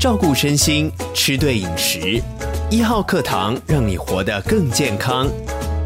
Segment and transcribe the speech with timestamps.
[0.00, 2.22] 照顾身心，吃对饮食。
[2.70, 5.28] 一号课堂让你活得更健康。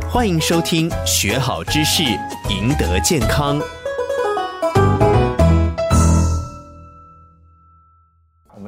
[0.08, 2.04] 欢迎收听，学好知识，
[2.48, 3.60] 赢得健康。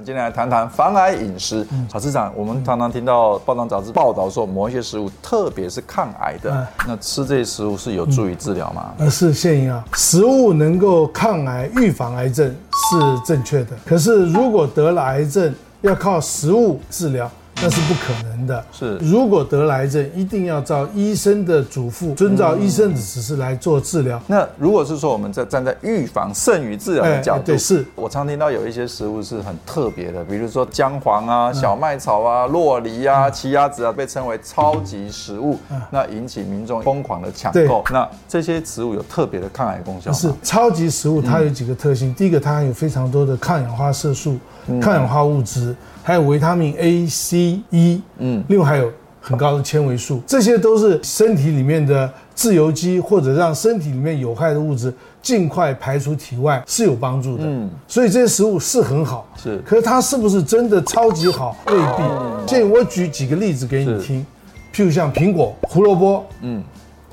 [0.05, 1.67] 今天来谈谈防癌饮食。
[1.89, 8.93] 曹市长，我们常常听到报章杂志报道说，某一些食物特别是抗癌的，那吃这些食物是有助于治疗吗？
[8.99, 13.71] 呃，是谢英啊，食物能够抗癌、预防癌症是正确的。
[13.85, 17.31] 可是如果得了癌症，要靠食物治疗。
[17.63, 18.65] 那是不可能的。
[18.71, 24.21] 是，如果得癌症，一定要照医生的嘱咐，遵照医生的指示来做治疗。
[24.27, 35.59] 那如果是说我们在站在预防胜于治疗的角度，对，是我常听到有一些食物是很特别的，比如说姜黄啊、小麦草啊、洛梨啊、奇亚籽啊，被称为超级食物，
[35.91, 37.83] 那引起民众疯狂的抢购。
[37.91, 40.13] 那这些食物有特别的抗癌功效？
[40.13, 42.13] 是超级食物，它有几个特性。
[42.15, 44.39] 第一个，它含有非常多的抗氧化色素、
[44.81, 45.75] 抗氧化物质。
[46.03, 48.91] 还有维他命 A、C、E，嗯，另外还有
[49.21, 57.43] 很高的纤维素，这些都是身体里面的自由基，或者让身体里面有害的物质尽快排出体外是有帮助的。
[57.45, 59.59] 嗯，所以这些食物是很好，是。
[59.67, 61.57] 可是它是不是真的超级好？
[61.67, 62.47] 未必。
[62.47, 64.25] 建议我举几个例子给你听，
[64.73, 66.63] 譬如像苹果、胡萝卜，嗯，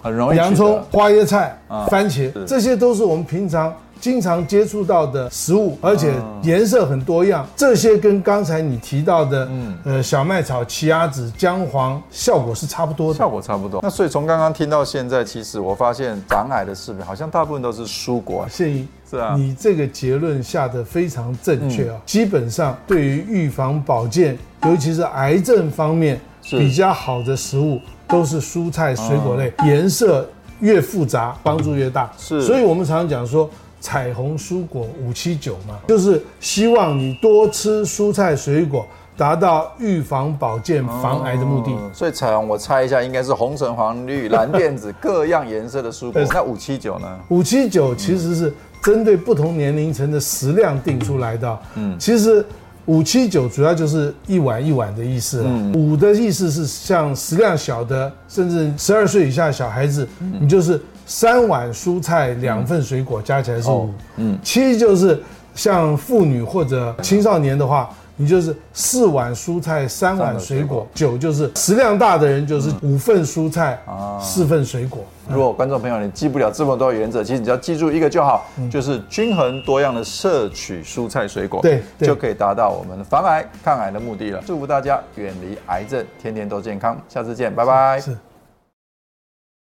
[0.02, 0.38] 很容易。
[0.38, 1.58] 洋葱、花椰菜、
[1.90, 3.74] 番茄，这些都是我们平常。
[4.04, 13.18] 经常接触到的食物，而且颜色很多样，这些跟刚才你提到的，嗯，呃，小麦草、奇亚籽、姜黄，效果是差不多的。
[13.18, 13.80] 效果差不多。
[13.82, 18.46] 那所以从刚刚听到现在，其实我发现长癌的食品好像大部分都是蔬果。
[18.50, 21.96] 谢宜，是啊，你这个结论下的非常正确啊。
[22.06, 30.28] 基本上对于预防保健，尤其是癌症方面比较好的食物，都是蔬菜水果类，颜色
[30.60, 32.12] 越复杂，帮助越大。
[32.18, 33.50] 是，所以我们常常讲说。
[33.84, 41.72] 彩虹蔬果五七九嘛，就是希望你多吃蔬菜水果，达到预防保健、防癌的目的。
[41.72, 46.22] 哦、所以彩虹，我猜一下，应该是红橙黄绿蓝靛紫各样颜色的蔬果。
[46.32, 47.20] 那五七九呢？
[47.28, 51.60] 五七九其实是针对不同年龄层的食量定出来的。
[51.76, 52.44] 嗯，其实
[52.86, 55.44] 五七九主要就是一碗一碗的意思了。
[55.46, 60.80] 嗯、五的意思是像食量小的，甚至十二岁以下的小孩子，嗯、你就是。
[61.14, 63.94] 三碗蔬菜，两份水果，加起来是五。
[64.16, 65.22] 嗯，七就是
[65.54, 70.88] 像妇女或者青少年的话，你就是四碗蔬菜，三碗水果。
[70.96, 73.80] 九就是食量大的人，就是五份蔬菜，
[74.20, 75.06] 四份水果。
[75.30, 84.42] 如果观众朋友你记不了这么多原则，其实你只要记住一个就好，就是均衡多样的摄取蔬菜水果，对，就可以达到我们防癌抗癌的目的了。
[84.48, 87.00] 祝福大家远离癌症，天天都健康。
[87.08, 88.00] 下次见，拜拜。
[88.00, 88.18] 是。